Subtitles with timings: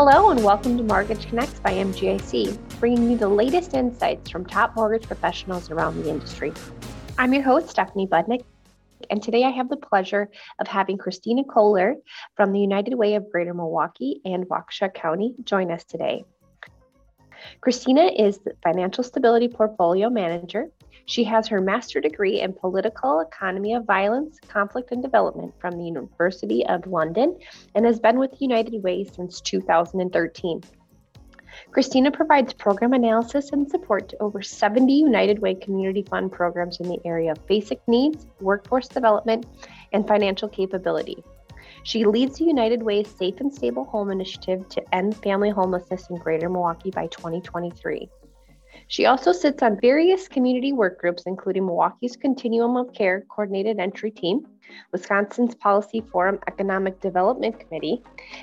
[0.00, 4.76] Hello, and welcome to Mortgage Connects by MGIC, bringing you the latest insights from top
[4.76, 6.52] mortgage professionals around the industry.
[7.18, 8.44] I'm your host, Stephanie Budnick,
[9.10, 10.30] and today I have the pleasure
[10.60, 11.96] of having Christina Kohler
[12.36, 16.24] from the United Way of Greater Milwaukee and Waukesha County join us today.
[17.60, 20.68] Christina is the Financial Stability Portfolio Manager.
[21.08, 25.84] She has her master degree in political economy of violence, conflict, and development from the
[25.84, 27.38] University of London
[27.74, 30.62] and has been with United Way since 2013.
[31.70, 36.90] Christina provides program analysis and support to over 70 United Way Community Fund programs in
[36.90, 39.46] the area of basic needs, workforce development,
[39.94, 41.24] and financial capability.
[41.84, 46.16] She leads the United Way Safe and Stable Home Initiative to end family homelessness in
[46.16, 48.10] Greater Milwaukee by 2023.
[48.90, 54.10] She also sits on various community work groups, including Milwaukee's Continuum of Care Coordinated Entry
[54.10, 54.46] Team,
[54.92, 58.02] Wisconsin's Policy Forum Economic Development Committee,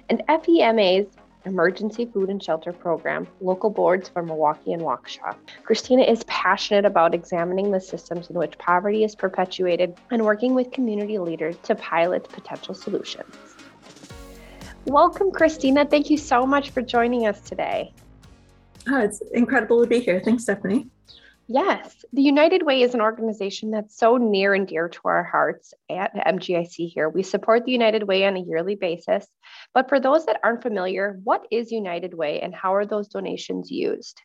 [0.10, 1.08] and FEMA's
[1.46, 5.36] Emergency Food and Shelter Program, local boards for Milwaukee and Waukesha.
[5.64, 10.72] Christina is passionate about examining the systems in which poverty is perpetuated and working with
[10.72, 13.36] community leaders to pilot potential solutions.
[14.86, 15.86] Welcome, Christina.
[15.86, 17.92] Thank you so much for joining us today.
[18.88, 20.22] Oh, it's incredible to be here.
[20.24, 20.90] Thanks, Stephanie.
[21.48, 25.76] Yes, the United Way is an organization that's so near and dear to our hearts
[25.92, 27.08] at MGIC here.
[27.08, 29.28] We support the United Way on a yearly basis.
[29.74, 33.70] But for those that aren't familiar, what is United Way and how are those donations
[33.70, 34.22] used?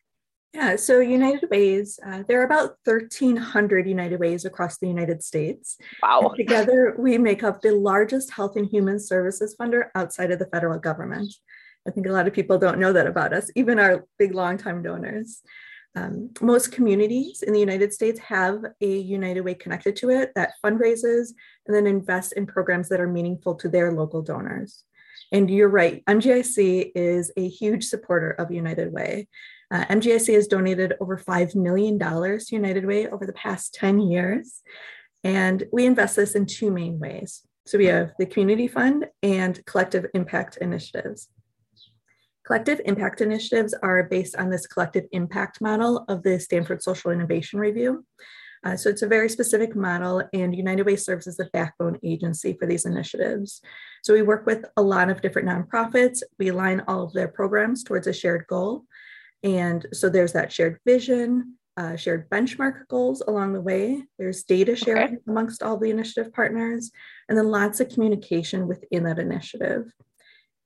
[0.53, 5.77] Yeah, so United Ways, uh, there are about 1,300 United Ways across the United States.
[6.03, 6.21] Wow.
[6.21, 10.47] And together, we make up the largest health and human services funder outside of the
[10.47, 11.33] federal government.
[11.87, 14.83] I think a lot of people don't know that about us, even our big longtime
[14.83, 15.41] donors.
[15.95, 20.53] Um, most communities in the United States have a United Way connected to it that
[20.63, 21.33] fundraises
[21.67, 24.83] and then invests in programs that are meaningful to their local donors.
[25.33, 29.27] And you're right, MGIC is a huge supporter of United Way.
[29.69, 34.61] Uh, MGIC has donated over $5 million to United Way over the past 10 years.
[35.23, 37.41] And we invest this in two main ways.
[37.65, 41.29] So we have the community fund and collective impact initiatives.
[42.51, 47.59] Collective impact initiatives are based on this collective impact model of the Stanford Social Innovation
[47.59, 48.05] Review.
[48.65, 52.57] Uh, so it's a very specific model, and United Way serves as the backbone agency
[52.59, 53.61] for these initiatives.
[54.03, 56.23] So we work with a lot of different nonprofits.
[56.39, 58.83] We align all of their programs towards a shared goal.
[59.43, 64.03] And so there's that shared vision, uh, shared benchmark goals along the way.
[64.19, 65.17] There's data sharing okay.
[65.25, 66.91] amongst all the initiative partners,
[67.29, 69.89] and then lots of communication within that initiative.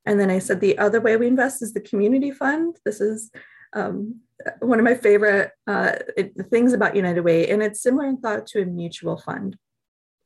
[0.06, 2.78] And then I said the other way we invest is the community fund.
[2.86, 3.32] This is
[3.74, 4.22] um,
[4.60, 5.94] one of my favorite uh,
[6.50, 9.58] things about United Way, and it's similar in thought to a mutual fund.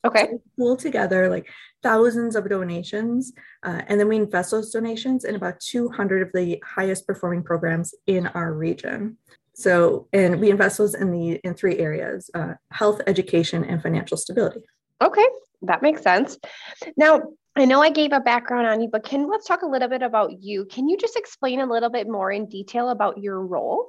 [0.06, 0.26] Okay.
[0.26, 1.50] So we pull together like
[1.84, 6.62] thousands of donations, uh, and then we invest those donations in about 200 of the
[6.66, 9.18] highest performing programs in our region.
[9.54, 14.16] So, and we invest those in the in three areas: uh, health, education, and financial
[14.16, 14.62] stability.
[15.02, 15.26] Okay,
[15.64, 16.38] that makes sense.
[16.96, 17.22] Now,
[17.60, 20.02] I know I gave a background on you, but can let's talk a little bit
[20.02, 20.66] about you.
[20.66, 23.88] Can you just explain a little bit more in detail about your role?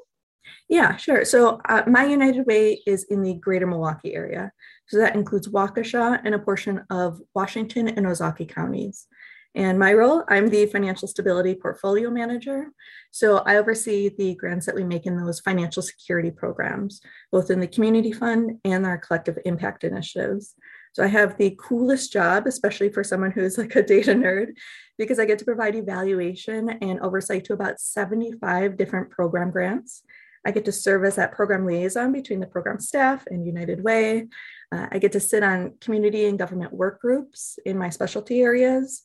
[0.69, 1.25] Yeah, sure.
[1.25, 4.53] So uh, my United Way is in the greater Milwaukee area.
[4.89, 9.07] So that includes Waukesha and a portion of Washington and Ozaukee counties.
[9.55, 12.69] And my role, I'm the financial stability portfolio manager.
[13.11, 17.01] So I oversee the grants that we make in those financial security programs,
[17.33, 20.55] both in the community fund and our collective impact initiatives.
[20.93, 24.57] So I have the coolest job, especially for someone who's like a data nerd,
[24.99, 30.03] because I get to provide evaluation and oversight to about 75 different program grants.
[30.45, 34.29] I get to serve as that program liaison between the program staff and United Way.
[34.73, 39.03] Uh, I get to sit on community and government work groups in my specialty areas,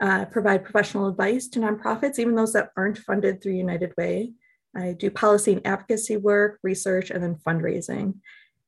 [0.00, 4.32] uh, provide professional advice to nonprofits, even those that aren't funded through United Way.
[4.74, 8.14] I do policy and advocacy work, research, and then fundraising.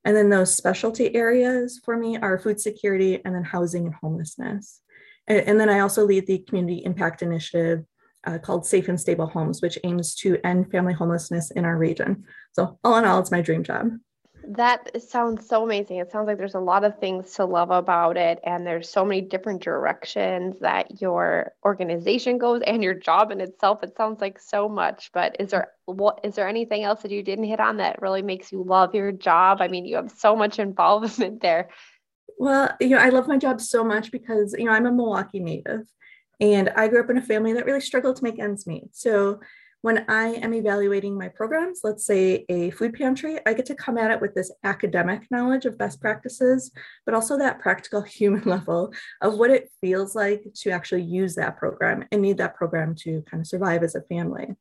[0.05, 4.81] And then those specialty areas for me are food security and then housing and homelessness.
[5.27, 7.85] And, and then I also lead the community impact initiative
[8.25, 12.25] uh, called Safe and Stable Homes, which aims to end family homelessness in our region.
[12.53, 13.89] So, all in all, it's my dream job.
[14.49, 15.99] That sounds so amazing.
[15.99, 19.05] It sounds like there's a lot of things to love about it, and there's so
[19.05, 23.83] many different directions that your organization goes and your job in itself.
[23.83, 25.11] It sounds like so much.
[25.13, 28.23] But is there what is there anything else that you didn't hit on that really
[28.23, 29.61] makes you love your job?
[29.61, 31.69] I mean, you have so much involvement there.
[32.39, 35.41] Well, you know, I love my job so much because you know I'm a Milwaukee
[35.41, 35.87] native,
[36.41, 38.95] and I grew up in a family that really struggled to make ends meet.
[38.97, 39.41] So
[39.83, 43.99] when I am evaluating my programs, let's say a food pantry, I get to come
[43.99, 46.71] at it with this academic knowledge of best practices,
[47.05, 51.57] but also that practical human level of what it feels like to actually use that
[51.57, 54.55] program and need that program to kind of survive as a family.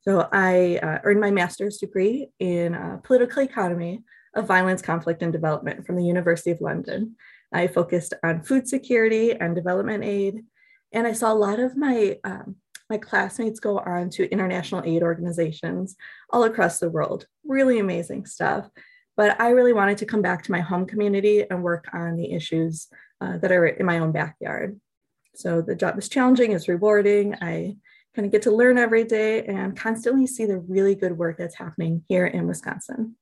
[0.00, 4.02] So I uh, earned my master's degree in uh, political economy
[4.34, 7.16] of violence, conflict, and development from the University of London.
[7.52, 10.44] I focused on food security and development aid.
[10.92, 12.56] And I saw a lot of my um,
[12.88, 15.96] my classmates go on to international aid organizations
[16.30, 17.26] all across the world.
[17.44, 18.68] Really amazing stuff.
[19.16, 22.32] But I really wanted to come back to my home community and work on the
[22.32, 22.88] issues
[23.20, 24.78] uh, that are in my own backyard.
[25.34, 27.34] So the job is challenging, it's rewarding.
[27.34, 27.76] I
[28.14, 31.54] kind of get to learn every day and constantly see the really good work that's
[31.54, 33.16] happening here in Wisconsin.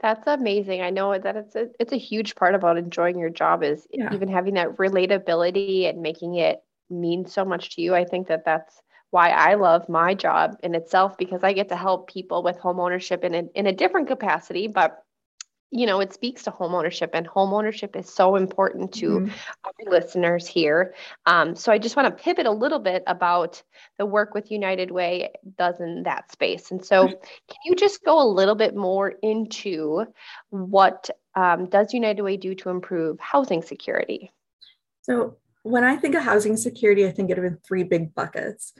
[0.00, 0.80] That's amazing.
[0.80, 4.14] I know that it's a, it's a huge part about enjoying your job is yeah.
[4.14, 7.94] even having that relatability and making it means so much to you.
[7.94, 11.76] I think that that's why I love my job in itself because I get to
[11.76, 15.02] help people with home ownership in a, in a different capacity, but
[15.70, 19.32] you know, it speaks to home ownership, and home ownership is so important to mm-hmm.
[19.64, 20.94] our listeners here.
[21.26, 23.62] Um, so I just want to pivot a little bit about
[23.98, 26.70] the work with United Way does in that space.
[26.70, 30.06] And so, can you just go a little bit more into
[30.48, 34.32] what um, does United Way do to improve housing security?
[35.02, 38.72] So when I think of housing security, I think of it in three big buckets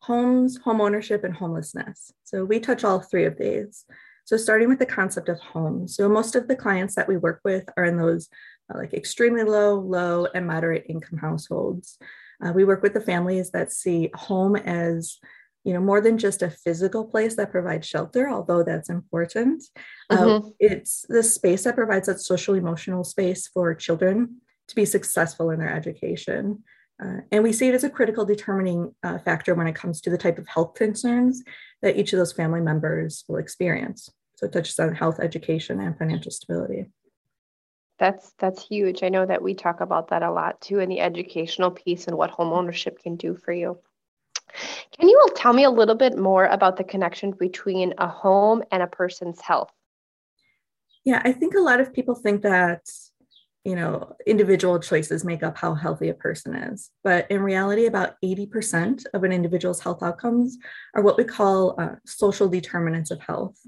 [0.00, 2.12] homes, home ownership, and homelessness.
[2.22, 3.84] So we touch all three of these.
[4.24, 5.88] So starting with the concept of home.
[5.88, 8.28] So most of the clients that we work with are in those
[8.72, 11.98] uh, like extremely low, low, and moderate income households.
[12.44, 15.18] Uh, we work with the families that see home as
[15.64, 19.64] you know more than just a physical place that provides shelter although that's important
[20.08, 20.46] uh, mm-hmm.
[20.46, 24.36] uh, it's the space that provides that social emotional space for children
[24.68, 26.62] to be successful in their education.
[27.02, 30.10] Uh, and we see it as a critical determining uh, factor when it comes to
[30.10, 31.42] the type of health concerns
[31.82, 34.10] that each of those family members will experience.
[34.36, 36.90] So it touches on health, education, and financial stability.
[37.98, 39.02] That's that's huge.
[39.02, 42.16] I know that we talk about that a lot too in the educational piece and
[42.16, 43.78] what home ownership can do for you.
[44.96, 48.82] Can you tell me a little bit more about the connection between a home and
[48.82, 49.72] a person's health?
[51.04, 52.82] Yeah, I think a lot of people think that
[53.64, 56.90] you know, individual choices make up how healthy a person is.
[57.04, 60.56] But in reality, about 80% of an individual's health outcomes
[60.94, 63.58] are what we call uh, social determinants of health.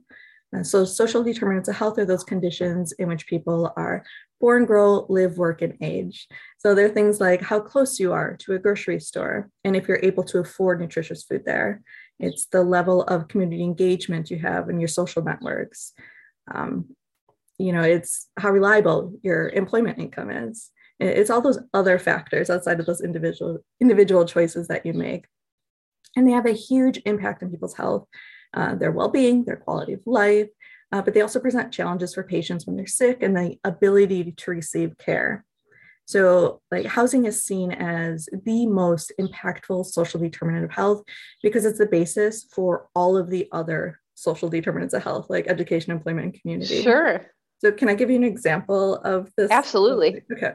[0.53, 4.05] And so, social determinants of health are those conditions in which people are
[4.41, 6.27] born, grow, live, work, and age.
[6.59, 10.01] So, they're things like how close you are to a grocery store, and if you're
[10.03, 11.83] able to afford nutritious food there.
[12.19, 15.95] It's the level of community engagement you have in your social networks.
[16.53, 16.95] Um,
[17.61, 20.71] you know it's how reliable your employment income is.
[20.99, 25.27] It's all those other factors outside of those individual individual choices that you make.
[26.17, 28.07] And they have a huge impact on people's health
[28.53, 30.49] uh, their well-being their quality of life
[30.93, 34.51] uh, but they also present challenges for patients when they're sick and the ability to
[34.51, 35.45] receive care.
[36.07, 41.05] So like housing is seen as the most impactful social determinant of health
[41.43, 45.93] because it's the basis for all of the other social determinants of health like education
[45.93, 46.83] employment and community.
[46.83, 47.25] Sure
[47.61, 49.51] so can I give you an example of this?
[49.51, 50.23] Absolutely.
[50.33, 50.53] Okay.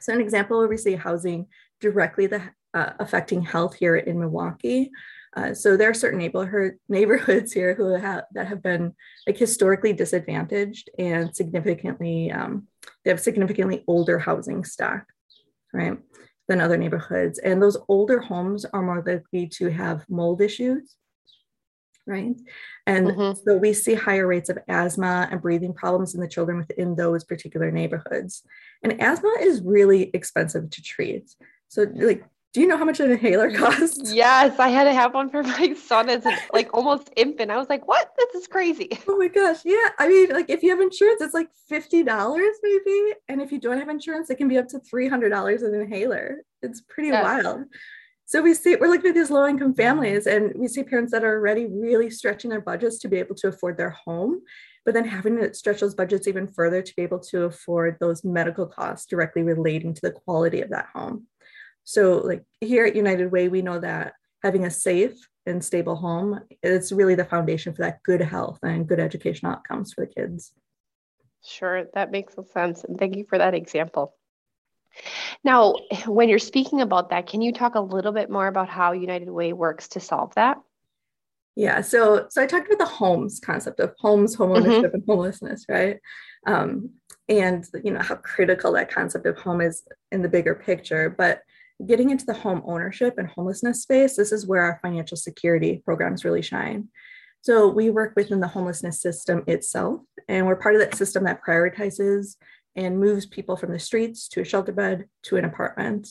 [0.00, 1.46] So an example where we see housing
[1.80, 2.42] directly the,
[2.74, 4.90] uh, affecting health here in Milwaukee.
[5.36, 8.92] Uh, so there are certain neighborhood neighborhoods here who have that have been
[9.26, 12.66] like historically disadvantaged and significantly um,
[13.04, 15.04] they have significantly older housing stock,
[15.72, 15.96] right,
[16.48, 17.38] than other neighborhoods.
[17.38, 20.96] And those older homes are more likely to have mold issues
[22.10, 22.36] right?
[22.86, 23.40] And mm-hmm.
[23.44, 27.24] so we see higher rates of asthma and breathing problems in the children within those
[27.24, 28.42] particular neighborhoods.
[28.82, 31.34] And asthma is really expensive to treat.
[31.68, 34.12] So, like, do you know how much an inhaler costs?
[34.12, 37.50] Yes, I had to have one for my son as like almost infant.
[37.50, 38.10] I was like, "What?
[38.18, 39.58] This is crazy." Oh my gosh!
[39.64, 43.52] Yeah, I mean, like if you have insurance, it's like fifty dollars maybe, and if
[43.52, 46.42] you don't have insurance, it can be up to three hundred dollars an inhaler.
[46.62, 47.22] It's pretty yes.
[47.22, 47.64] wild.
[48.30, 51.24] So we see we're looking at these low income families and we see parents that
[51.24, 54.42] are already really stretching their budgets to be able to afford their home,
[54.84, 58.22] but then having to stretch those budgets even further to be able to afford those
[58.22, 61.26] medical costs directly relating to the quality of that home.
[61.82, 64.12] So like here at United Way, we know that
[64.44, 68.86] having a safe and stable home is really the foundation for that good health and
[68.86, 70.52] good educational outcomes for the kids.
[71.44, 72.84] Sure, that makes sense.
[72.84, 74.14] And thank you for that example.
[75.44, 75.74] Now,
[76.06, 79.30] when you're speaking about that, can you talk a little bit more about how United
[79.30, 80.58] Way works to solve that?
[81.56, 84.94] Yeah, so so I talked about the homes concept of homes, homeownership, mm-hmm.
[84.94, 85.98] and homelessness, right?
[86.46, 86.90] Um,
[87.28, 91.10] and you know how critical that concept of home is in the bigger picture.
[91.10, 91.42] But
[91.86, 96.24] getting into the home ownership and homelessness space, this is where our financial security programs
[96.24, 96.88] really shine.
[97.42, 101.40] So we work within the homelessness system itself, and we're part of that system that
[101.46, 102.36] prioritizes
[102.76, 106.08] and moves people from the streets to a shelter bed to an apartment.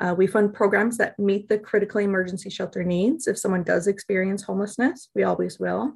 [0.00, 3.26] Uh, we fund programs that meet the critical emergency shelter needs.
[3.26, 5.92] If someone does experience homelessness, we always will.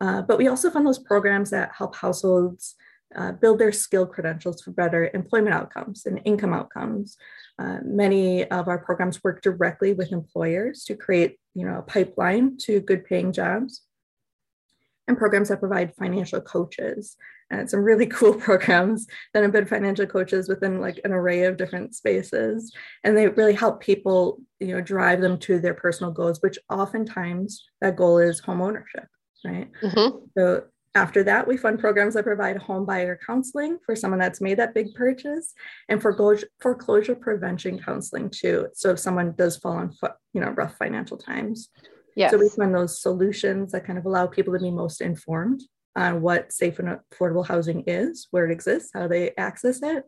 [0.00, 2.76] Uh, but we also fund those programs that help households
[3.16, 7.16] uh, build their skill credentials for better employment outcomes and income outcomes.
[7.58, 12.56] Uh, many of our programs work directly with employers to create, you know, a pipeline
[12.56, 13.82] to good paying jobs
[15.10, 17.16] and programs that provide financial coaches
[17.50, 21.94] and some really cool programs that embed financial coaches within like an array of different
[21.94, 26.58] spaces and they really help people you know drive them to their personal goals which
[26.70, 29.06] oftentimes that goal is home ownership
[29.44, 30.18] right mm-hmm.
[30.38, 30.62] so
[30.96, 34.74] after that, we fund programs that provide home buyer counseling for someone that's made that
[34.74, 35.54] big purchase
[35.88, 36.12] and for
[36.60, 38.66] foreclosure prevention counseling too.
[38.74, 39.94] So if someone does fall on
[40.32, 41.68] you know rough financial times.
[42.16, 42.30] Yes.
[42.30, 45.62] So we fund those solutions that kind of allow people to be most informed
[45.96, 50.04] on what safe and affordable housing is, where it exists, how they access it,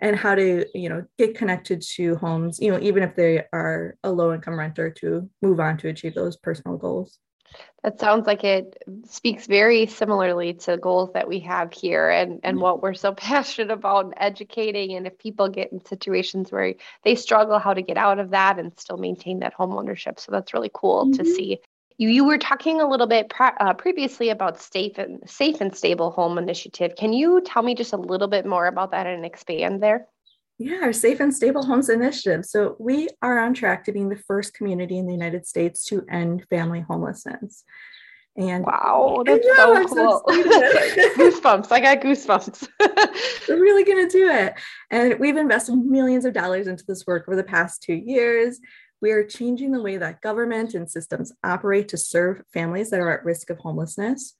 [0.00, 3.96] and how to you know get connected to homes, you know, even if they are
[4.02, 7.18] a low income renter to move on to achieve those personal goals.
[7.82, 12.56] That sounds like it speaks very similarly to goals that we have here and, and
[12.56, 12.62] mm-hmm.
[12.62, 14.96] what we're so passionate about educating.
[14.96, 18.58] And if people get in situations where they struggle, how to get out of that
[18.58, 20.20] and still maintain that home ownership.
[20.20, 21.22] So that's really cool mm-hmm.
[21.22, 21.60] to see.
[21.96, 26.10] You, you were talking a little bit uh, previously about safe and safe and stable
[26.10, 26.96] home initiative.
[26.96, 30.06] Can you tell me just a little bit more about that and expand there?
[30.60, 32.44] Yeah, our Safe and Stable Homes Initiative.
[32.44, 36.04] So we are on track to being the first community in the United States to
[36.10, 37.64] end family homelessness.
[38.36, 40.22] And wow, that's know, so cool.
[40.26, 40.42] So
[41.16, 41.72] goosebumps.
[41.72, 42.68] I got goosebumps.
[43.48, 44.52] We're really going to do it.
[44.90, 48.60] And we've invested millions of dollars into this work over the past two years.
[49.00, 53.10] We are changing the way that government and systems operate to serve families that are
[53.10, 54.34] at risk of homelessness.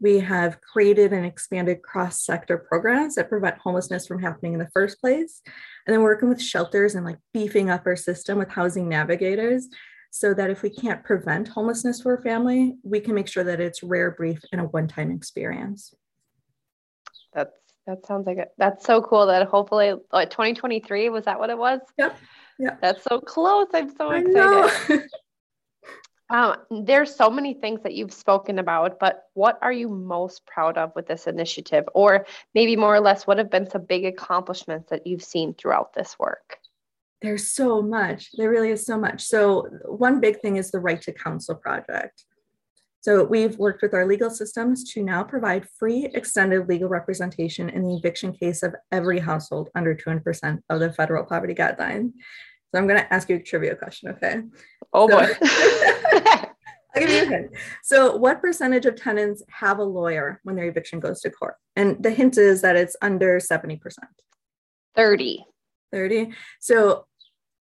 [0.00, 4.70] We have created and expanded cross sector programs that prevent homelessness from happening in the
[4.72, 5.40] first place.
[5.86, 9.68] And then working with shelters and like beefing up our system with housing navigators
[10.10, 13.60] so that if we can't prevent homelessness for a family, we can make sure that
[13.60, 15.94] it's rare, brief, and a one time experience.
[17.32, 17.50] That's
[17.86, 18.48] that sounds like it.
[18.56, 21.80] That's so cool that hopefully like 2023 was that what it was?
[21.98, 22.16] Yep.
[22.58, 22.76] Yeah.
[22.80, 23.66] That's so close.
[23.74, 25.08] I'm so excited.
[26.34, 30.76] Um, there's so many things that you've spoken about, but what are you most proud
[30.76, 31.84] of with this initiative?
[31.94, 32.26] Or
[32.56, 36.18] maybe more or less, what have been some big accomplishments that you've seen throughout this
[36.18, 36.56] work?
[37.22, 38.32] There's so much.
[38.32, 39.22] There really is so much.
[39.22, 42.24] So, one big thing is the Right to Counsel project.
[43.00, 47.84] So, we've worked with our legal systems to now provide free extended legal representation in
[47.84, 52.10] the eviction case of every household under 200% of the federal poverty guideline.
[52.74, 54.42] So I'm going to ask you a trivia question, okay?
[54.92, 55.32] Oh so, boy.
[56.94, 57.50] I'll give you a hint.
[57.82, 61.56] So, what percentage of tenants have a lawyer when their eviction goes to court?
[61.76, 63.80] And the hint is that it's under 70%.
[64.96, 65.44] 30.
[65.92, 66.32] 30.
[66.60, 67.06] So,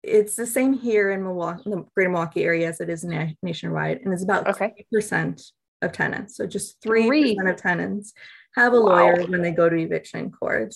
[0.02, 4.00] it's the same here in Milwaukee, the greater Milwaukee area as it is na- nationwide.
[4.02, 4.86] And it's about okay.
[4.94, 5.42] 3%
[5.82, 6.36] of tenants.
[6.36, 7.36] So, just 3% Three.
[7.38, 8.12] of tenants
[8.54, 8.88] have a wow.
[8.88, 10.74] lawyer when they go to eviction court.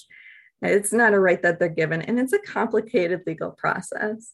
[0.63, 4.33] It's not a right that they're given, and it's a complicated legal process.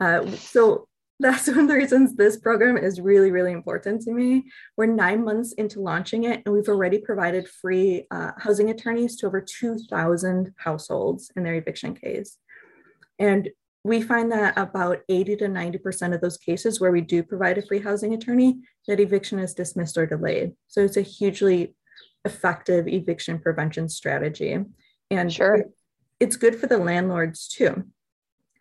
[0.00, 0.87] Uh, so
[1.20, 4.44] that's one of the reasons this program is really, really important to me.
[4.76, 9.26] We're nine months into launching it, and we've already provided free uh, housing attorneys to
[9.26, 12.36] over 2,000 households in their eviction case.
[13.18, 13.50] And
[13.84, 17.62] we find that about 80 to 90% of those cases where we do provide a
[17.62, 20.52] free housing attorney, that eviction is dismissed or delayed.
[20.66, 21.74] So it's a hugely
[22.24, 24.58] effective eviction prevention strategy.
[25.10, 25.64] And sure.
[26.20, 27.84] it's good for the landlords too,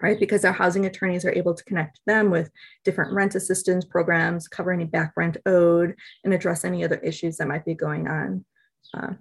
[0.01, 0.19] right?
[0.19, 2.49] Because our housing attorneys are able to connect them with
[2.83, 7.47] different rent assistance programs, cover any back rent owed, and address any other issues that
[7.47, 8.45] might be going on.
[8.93, 9.13] Uh,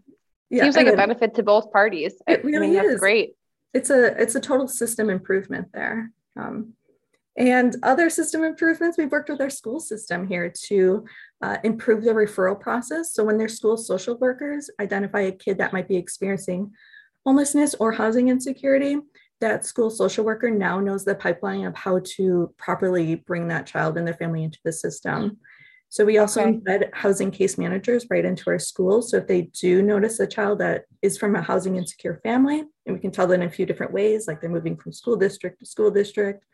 [0.50, 2.14] yeah, Seems like a benefit to both parties.
[2.28, 3.35] It really I mean, is great.
[3.75, 6.12] It's a it's a total system improvement there.
[6.38, 6.75] Um,
[7.37, 11.04] and other system improvements, we've worked with our school system here to
[11.42, 13.12] uh, improve the referral process.
[13.12, 16.73] So when their school social workers identify a kid that might be experiencing
[17.26, 18.97] homelessness or housing insecurity,
[19.40, 23.99] that school social worker now knows the pipeline of how to properly bring that child
[23.99, 25.38] and their family into the system.
[25.88, 26.52] So we also okay.
[26.52, 29.11] embed housing case managers right into our schools.
[29.11, 32.95] So if they do notice a child that is from a housing insecure family, and
[32.95, 35.61] we can tell them in a few different ways, like they're moving from school district
[35.61, 36.45] to school district,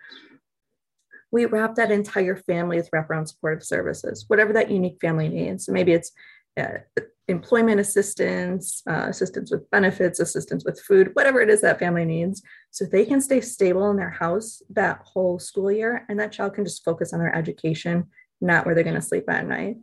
[1.31, 5.65] we wrap that entire family with wraparound supportive services, whatever that unique family needs.
[5.65, 6.13] So maybe it's
[6.61, 6.79] uh,
[7.29, 12.43] employment assistance, uh, assistance with benefits, assistance with food, whatever it is that family needs,
[12.71, 16.55] so they can stay stable in their house that whole school year, and that child
[16.55, 18.05] can just focus on their education,
[18.41, 19.77] not where they're going to sleep at night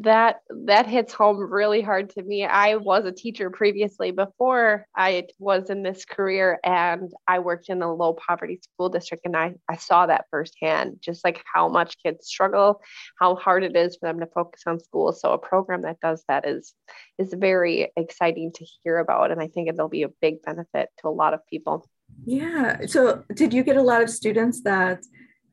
[0.00, 2.44] that that hits home really hard to me.
[2.44, 7.82] I was a teacher previously before I was in this career and I worked in
[7.82, 12.02] a low poverty school district and I, I saw that firsthand, just like how much
[12.02, 12.80] kids struggle,
[13.20, 15.12] how hard it is for them to focus on school.
[15.12, 16.72] So a program that does that is
[17.18, 19.30] is very exciting to hear about.
[19.30, 21.86] And I think it'll be a big benefit to a lot of people.
[22.24, 22.86] Yeah.
[22.86, 25.02] So did you get a lot of students that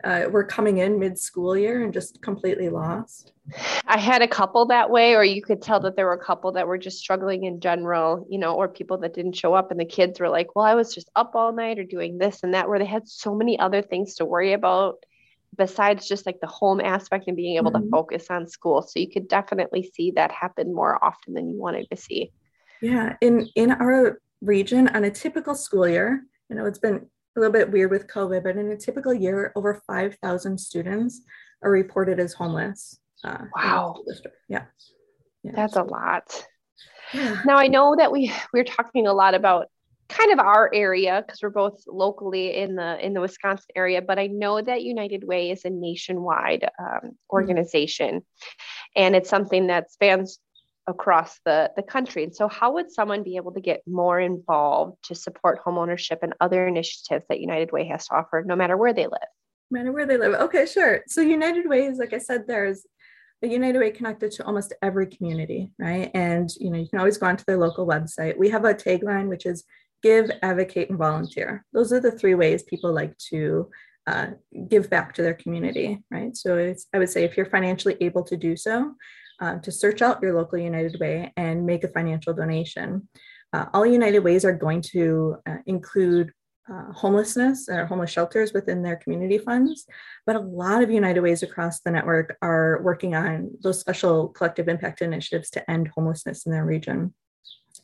[0.03, 3.33] uh, were coming in mid school year and just completely lost?
[3.85, 6.51] I had a couple that way, or you could tell that there were a couple
[6.53, 9.71] that were just struggling in general, you know, or people that didn't show up.
[9.71, 12.43] And the kids were like, well, I was just up all night or doing this
[12.43, 15.03] and that, where they had so many other things to worry about
[15.57, 17.85] besides just like the home aspect and being able mm-hmm.
[17.85, 18.81] to focus on school.
[18.81, 22.31] So you could definitely see that happen more often than you wanted to see.
[22.81, 23.15] Yeah.
[23.21, 27.07] In in our region on a typical school year, you know, it's been
[27.39, 31.21] a little bit weird with COVID, but in a typical year, over 5,000 students
[31.63, 32.99] are reported as homeless.
[33.23, 33.95] Uh, wow.
[34.47, 34.65] Yeah.
[35.43, 35.51] yeah.
[35.55, 36.45] That's a lot.
[37.13, 37.41] Yeah.
[37.45, 39.67] Now I know that we we're talking a lot about
[40.09, 44.19] kind of our area because we're both locally in the in the Wisconsin area, but
[44.19, 47.09] I know that United Way is a nationwide um, mm-hmm.
[47.31, 49.01] organization, mm-hmm.
[49.01, 50.39] and it's something that spans
[50.89, 52.23] across the, the country.
[52.23, 56.33] And so, how would someone be able to get more involved to support homeownership and
[56.41, 59.29] other initiatives that United Way has to offer, no matter where they live?
[59.71, 60.33] No matter where they live.
[60.33, 61.03] Okay, sure.
[61.07, 62.85] So, United Way is, like I said, there's
[63.43, 66.11] a United Way connected to almost every community, right?
[66.13, 68.37] And you know, you can always go onto their local website.
[68.37, 69.63] We have a tagline which is
[70.01, 71.65] give, advocate, and volunteer.
[71.71, 73.69] Those are the three ways people like to
[74.07, 74.27] uh,
[74.67, 76.35] give back to their community, right?
[76.35, 78.95] So I would say if you're financially able to do so,
[79.41, 83.07] uh, to search out your local United Way and make a financial donation.
[83.53, 86.31] Uh, all United Ways are going to uh, include
[86.71, 89.85] uh, homelessness or homeless shelters within their community funds,
[90.25, 94.67] but a lot of United Ways across the network are working on those special collective
[94.67, 97.13] impact initiatives to end homelessness in their region.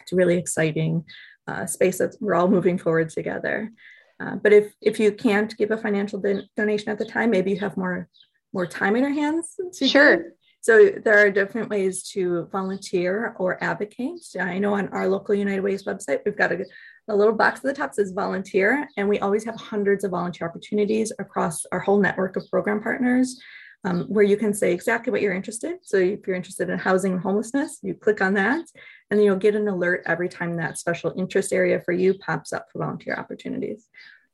[0.02, 1.04] It's really exciting
[1.48, 3.72] uh, space that we're all moving forward together.
[4.20, 7.52] Uh, but if if you can't give a financial don- donation at the time, maybe
[7.52, 8.08] you have more
[8.54, 9.56] more time in your hands.
[9.82, 10.35] sure.
[10.66, 14.26] So there are different ways to volunteer or advocate.
[14.40, 16.66] I know on our local United Ways website, we've got a,
[17.08, 20.48] a little box at the top says volunteer, and we always have hundreds of volunteer
[20.48, 23.40] opportunities across our whole network of program partners.
[23.84, 25.76] Um, where you can say exactly what you're interested.
[25.84, 28.66] So if you're interested in housing and homelessness, you click on that,
[29.12, 32.52] and then you'll get an alert every time that special interest area for you pops
[32.54, 33.88] up for volunteer opportunities.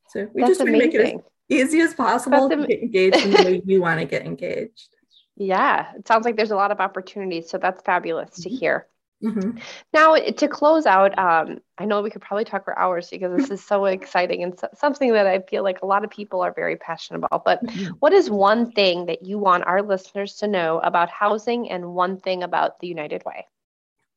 [0.08, 3.30] So we That's just make it as easy as possible That's to get engaged in
[3.32, 4.96] the way you want to get engaged.
[5.36, 7.50] Yeah, it sounds like there's a lot of opportunities.
[7.50, 8.42] So that's fabulous mm-hmm.
[8.42, 8.86] to hear.
[9.22, 9.58] Mm-hmm.
[9.92, 13.50] Now, to close out, um, I know we could probably talk for hours because this
[13.58, 16.52] is so exciting and so, something that I feel like a lot of people are
[16.52, 17.44] very passionate about.
[17.44, 17.92] But mm-hmm.
[18.00, 22.18] what is one thing that you want our listeners to know about housing and one
[22.18, 23.46] thing about the United Way?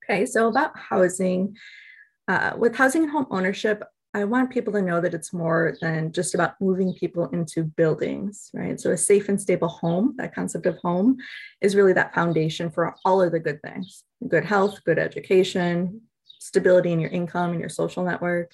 [0.04, 1.56] Okay, so about housing,
[2.28, 3.84] uh, with housing and home ownership,
[4.16, 8.50] I want people to know that it's more than just about moving people into buildings,
[8.54, 8.80] right?
[8.80, 11.18] So, a safe and stable home, that concept of home,
[11.60, 16.02] is really that foundation for all of the good things good health, good education,
[16.40, 18.52] stability in your income and your social network.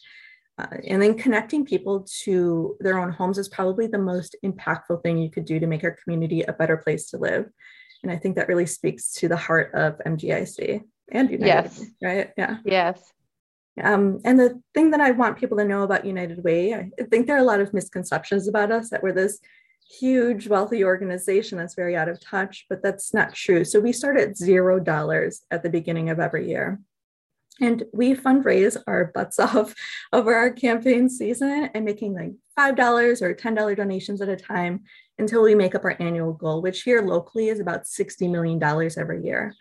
[0.57, 5.19] Uh, and then connecting people to their own homes is probably the most impactful thing
[5.19, 7.45] you could do to make our community a better place to live.
[8.01, 11.85] And I think that really speaks to the heart of MGIC and United, yes.
[12.01, 12.31] right?
[12.35, 12.57] Yeah.
[12.65, 13.13] Yes.
[13.81, 17.27] Um, and the thing that I want people to know about United Way, I think
[17.27, 19.39] there are a lot of misconceptions about us that we're this
[19.99, 23.63] huge wealthy organization that's very out of touch, but that's not true.
[23.63, 26.79] So we start at zero dollars at the beginning of every year.
[27.59, 29.73] And we fundraise our butts off
[30.11, 34.81] over our campaign season and making like $5 or $10 donations at a time
[35.19, 38.61] until we make up our annual goal, which here locally is about $60 million
[38.97, 39.53] every year.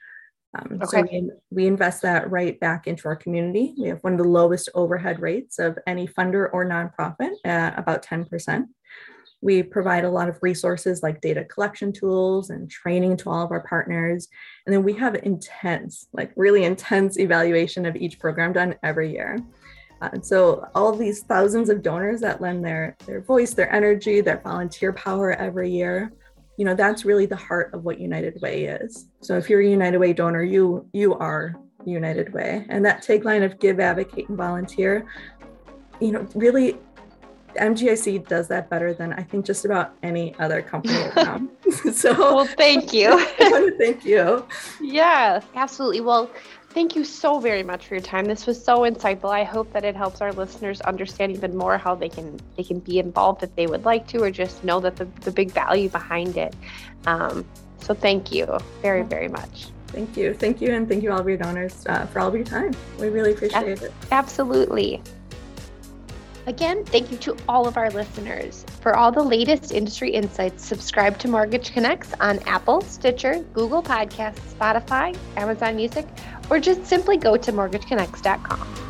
[0.58, 1.02] Um, okay.
[1.02, 3.74] So we, we invest that right back into our community.
[3.78, 8.04] We have one of the lowest overhead rates of any funder or nonprofit at about
[8.04, 8.66] 10%.
[9.42, 13.52] We provide a lot of resources like data collection tools and training to all of
[13.52, 14.28] our partners.
[14.66, 19.38] And then we have intense, like really intense evaluation of each program done every year.
[20.02, 24.20] Uh, so all of these thousands of donors that lend their, their voice, their energy,
[24.20, 26.12] their volunteer power every year,
[26.56, 29.68] you know that's really the heart of what united way is so if you're a
[29.68, 31.54] united way donor you you are
[31.86, 35.06] united way and that tagline of give advocate and volunteer
[36.00, 36.78] you know really
[37.56, 41.48] MGIC does that better than I think just about any other company around.
[41.92, 43.08] so, well, thank you.
[43.40, 44.46] I want to thank you.
[44.80, 46.00] Yeah, absolutely.
[46.00, 46.30] Well,
[46.70, 48.26] Thank you so very much for your time.
[48.26, 49.30] This was so insightful.
[49.30, 52.78] I hope that it helps our listeners understand even more how they can they can
[52.78, 55.88] be involved if they would like to, or just know that the, the big value
[55.88, 56.54] behind it.
[57.06, 57.44] Um,
[57.80, 58.46] so thank you
[58.82, 59.66] very very much.
[59.88, 62.34] Thank you, thank you, and thank you all of your donors uh, for all of
[62.36, 62.72] your time.
[63.00, 63.92] We really appreciate it.
[64.12, 65.02] Absolutely.
[66.46, 68.64] Again, thank you to all of our listeners.
[68.80, 74.40] For all the latest industry insights, subscribe to Mortgage Connects on Apple, Stitcher, Google Podcasts,
[74.54, 76.06] Spotify, Amazon Music,
[76.50, 78.89] or just simply go to mortgageconnects.com.